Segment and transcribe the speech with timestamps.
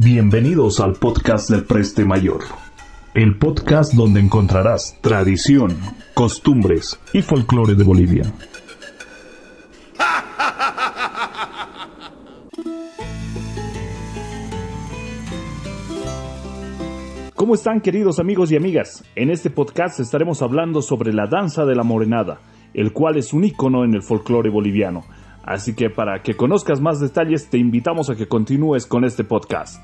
[0.00, 2.44] Bienvenidos al podcast del Preste Mayor,
[3.14, 5.76] el podcast donde encontrarás tradición,
[6.14, 8.32] costumbres y folclore de Bolivia.
[17.34, 19.02] ¿Cómo están queridos amigos y amigas?
[19.16, 22.38] En este podcast estaremos hablando sobre la danza de la morenada,
[22.72, 25.02] el cual es un icono en el folclore boliviano.
[25.48, 29.80] Así que para que conozcas más detalles te invitamos a que continúes con este podcast.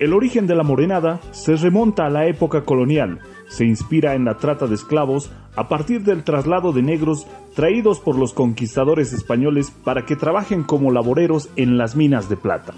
[0.00, 4.38] El origen de la morenada se remonta a la época colonial, se inspira en la
[4.38, 10.06] trata de esclavos a partir del traslado de negros traídos por los conquistadores españoles para
[10.06, 12.72] que trabajen como laboreros en las minas de plata.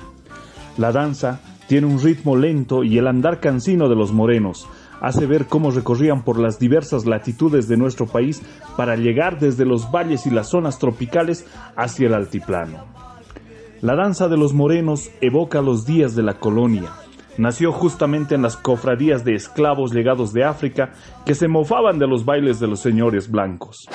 [0.76, 4.66] La danza tiene un ritmo lento y el andar cansino de los morenos
[5.00, 8.42] hace ver cómo recorrían por las diversas latitudes de nuestro país
[8.76, 12.84] para llegar desde los valles y las zonas tropicales hacia el altiplano.
[13.80, 16.90] La danza de los morenos evoca los días de la colonia,
[17.38, 20.92] nació justamente en las cofradías de esclavos llegados de África
[21.24, 23.88] que se mofaban de los bailes de los señores blancos.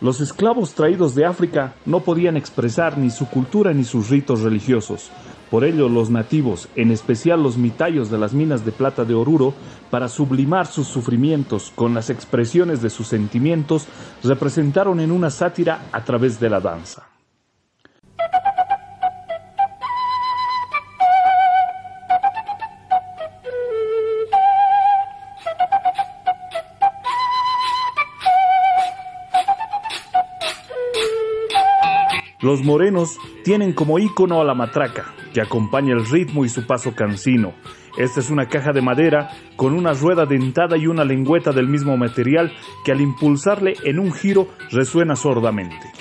[0.00, 5.10] Los esclavos traídos de África no podían expresar ni su cultura ni sus ritos religiosos.
[5.50, 9.54] Por ello, los nativos, en especial los mitayos de las minas de plata de Oruro,
[9.90, 13.88] para sublimar sus sufrimientos con las expresiones de sus sentimientos,
[14.22, 17.08] representaron en una sátira a través de la danza.
[32.40, 36.94] Los morenos tienen como ícono a la matraca, que acompaña el ritmo y su paso
[36.94, 37.52] cansino.
[37.96, 41.96] Esta es una caja de madera con una rueda dentada y una lengüeta del mismo
[41.96, 42.52] material
[42.84, 45.97] que al impulsarle en un giro resuena sordamente.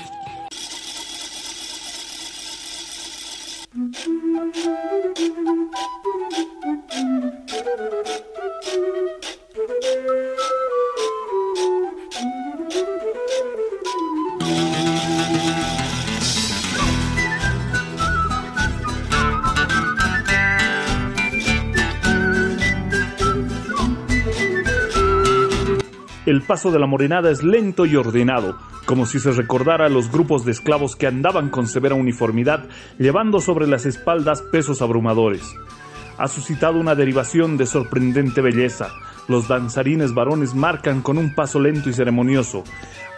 [26.27, 30.11] El paso de la morenada es lento y ordenado, como si se recordara a los
[30.11, 32.65] grupos de esclavos que andaban con severa uniformidad,
[32.99, 35.55] llevando sobre las espaldas pesos abrumadores.
[36.17, 38.89] Ha suscitado una derivación de sorprendente belleza.
[39.29, 42.65] Los danzarines varones marcan con un paso lento y ceremonioso.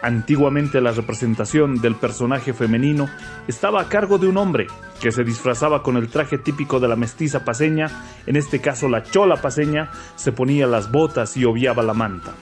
[0.04, 3.10] Antiguamente la representación del personaje femenino
[3.48, 4.68] estaba a cargo de un hombre,
[5.02, 7.88] que se disfrazaba con el traje típico de la mestiza paseña,
[8.28, 12.36] en este caso la chola paseña, se ponía las botas y obviaba la manta.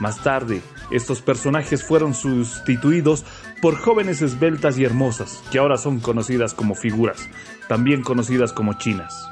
[0.00, 3.24] Más tarde, estos personajes fueron sustituidos
[3.60, 7.28] por jóvenes esbeltas y hermosas, que ahora son conocidas como figuras,
[7.68, 9.28] también conocidas como chinas.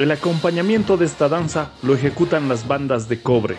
[0.00, 3.56] El acompañamiento de esta danza lo ejecutan las bandas de cobre.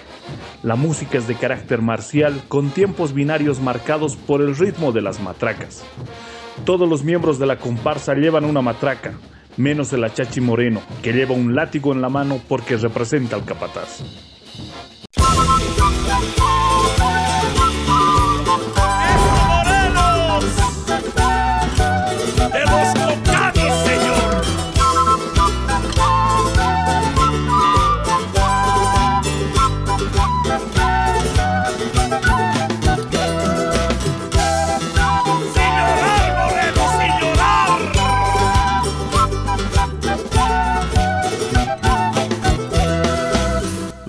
[0.64, 5.22] La música es de carácter marcial con tiempos binarios marcados por el ritmo de las
[5.22, 5.86] matracas.
[6.66, 9.14] Todos los miembros de la comparsa llevan una matraca,
[9.56, 14.04] menos el achachi moreno, que lleva un látigo en la mano porque representa al capataz.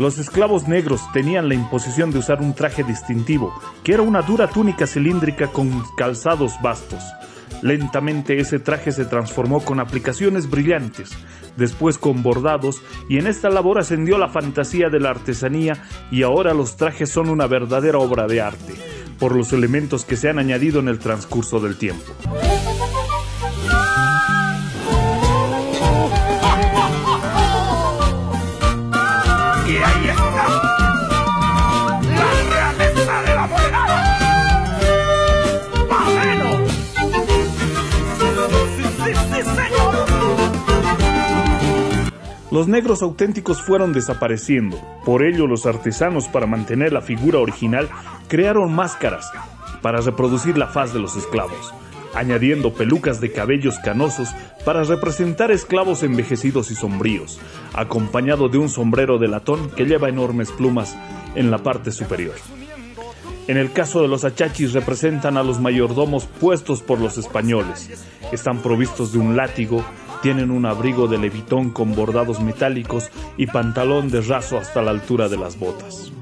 [0.06, 4.46] Los esclavos negros tenían la imposición de usar un traje distintivo, que era una dura
[4.46, 7.02] túnica cilíndrica con calzados vastos.
[7.60, 11.10] Lentamente ese traje se transformó con aplicaciones brillantes,
[11.56, 15.82] después con bordados, y en esta labor ascendió la fantasía de la artesanía
[16.12, 18.74] y ahora los trajes son una verdadera obra de arte,
[19.18, 22.12] por los elementos que se han añadido en el transcurso del tiempo.
[42.56, 47.86] Los negros auténticos fueron desapareciendo, por ello los artesanos para mantener la figura original
[48.28, 49.30] crearon máscaras
[49.82, 51.74] para reproducir la faz de los esclavos,
[52.14, 54.30] añadiendo pelucas de cabellos canosos
[54.64, 57.38] para representar esclavos envejecidos y sombríos,
[57.74, 60.96] acompañado de un sombrero de latón que lleva enormes plumas
[61.34, 62.36] en la parte superior.
[63.48, 68.06] En el caso de los achachis representan a los mayordomos puestos por los españoles.
[68.32, 69.84] Están provistos de un látigo,
[70.22, 75.28] tienen un abrigo de levitón con bordados metálicos y pantalón de raso hasta la altura
[75.28, 76.12] de las botas.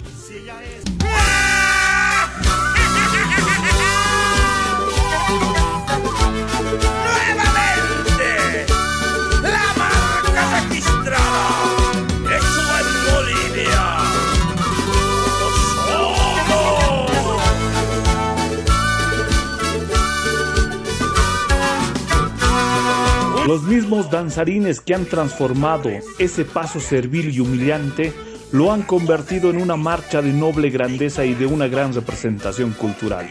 [23.47, 28.15] Los mismos danzarines que han transformado ese paso servil y humillante
[28.53, 33.29] lo han convertido en una marcha de noble grandeza y de una gran representación cultural.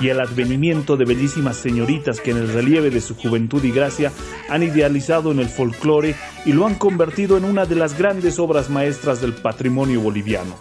[0.00, 4.12] Y el advenimiento de bellísimas señoritas que en el relieve de su juventud y gracia
[4.48, 6.14] han idealizado en el folclore
[6.44, 10.54] y lo han convertido en una de las grandes obras maestras del patrimonio boliviano.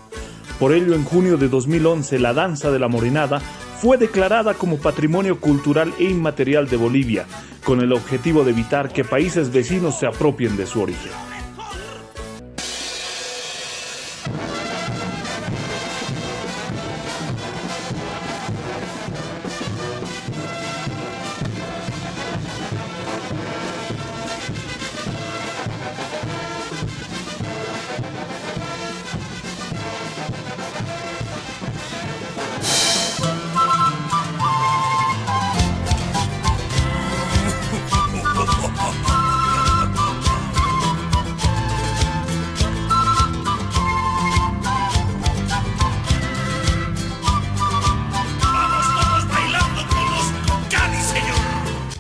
[0.59, 3.43] Por ello, en junio de 2011, la danza de la morenada
[3.79, 7.27] fue declarada como Patrimonio Cultural e Inmaterial de Bolivia,
[7.67, 11.11] con el objetivo de evitar que países vecinos se apropien de su origen.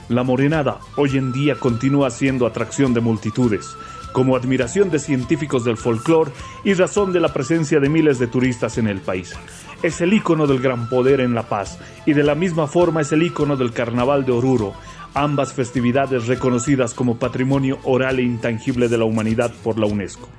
[0.09, 3.75] La morenada hoy en día continúa siendo atracción de multitudes,
[4.13, 6.31] como admiración de científicos del folclore
[6.63, 9.33] y razón de la presencia de miles de turistas en el país.
[9.83, 13.11] Es el icono del gran poder en la paz y de la misma forma es
[13.11, 14.73] el icono del carnaval de Oruro,
[15.13, 20.29] ambas festividades reconocidas como patrimonio oral e intangible de la humanidad por la UNESCO.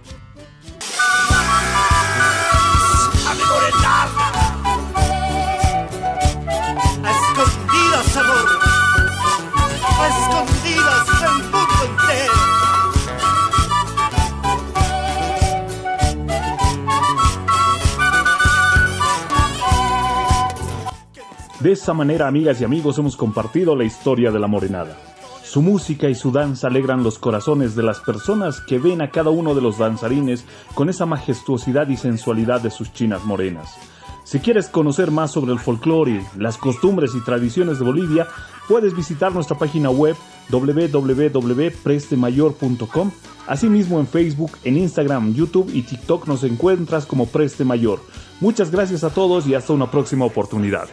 [21.60, 24.96] De esa manera, amigas y amigos, hemos compartido la historia de la morenada.
[25.42, 29.30] Su música y su danza alegran los corazones de las personas que ven a cada
[29.30, 33.74] uno de los danzarines con esa majestuosidad y sensualidad de sus chinas morenas.
[34.22, 38.28] Si quieres conocer más sobre el folclore, las costumbres y tradiciones de Bolivia,
[38.68, 40.14] puedes visitar nuestra página web
[40.50, 43.10] www.prestemayor.com.
[43.48, 47.98] Asimismo en Facebook, en Instagram, YouTube y TikTok nos encuentras como Preste Mayor.
[48.40, 50.86] Muchas gracias a todos y hasta una próxima oportunidad.